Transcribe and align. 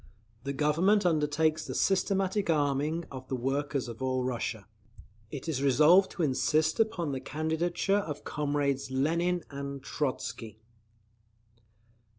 The 0.45 0.53
Government 0.53 1.05
undertakes 1.05 1.67
the 1.67 1.75
systematic 1.75 2.49
arming 2.49 3.05
of 3.11 3.27
the 3.27 3.35
workers 3.35 3.87
of 3.87 4.01
all 4.01 4.23
Russia. 4.23 4.65
It 5.29 5.47
is 5.47 5.61
resolved 5.61 6.09
to 6.13 6.23
insist 6.23 6.79
upon 6.79 7.11
the 7.11 7.19
candidature 7.19 7.99
of 7.99 8.23
comrades 8.23 8.89
Lenin 8.89 9.43
and 9.51 9.83
Trotzky. 9.83 10.57